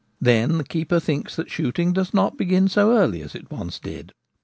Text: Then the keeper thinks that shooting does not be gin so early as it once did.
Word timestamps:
Then 0.19 0.57
the 0.57 0.63
keeper 0.63 0.99
thinks 0.99 1.35
that 1.35 1.51
shooting 1.51 1.93
does 1.93 2.11
not 2.11 2.35
be 2.35 2.45
gin 2.47 2.67
so 2.69 2.97
early 2.97 3.21
as 3.21 3.35
it 3.35 3.51
once 3.51 3.77
did. 3.77 4.11